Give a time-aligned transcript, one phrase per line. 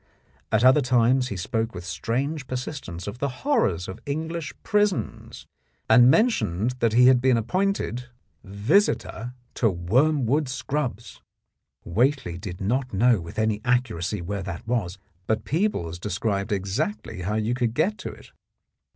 [0.51, 5.45] At other times he spoke with strange persistence of the horrors of English prisons,
[5.87, 8.05] and mentioned that he had been appointed
[8.41, 11.21] 62 The Blackmailer of Park Lane visitor to Wormwood Scrubs.
[11.83, 17.35] Whately did not know with any accuracy where that was, but Peebles described exactly how
[17.35, 18.31] you could get to it.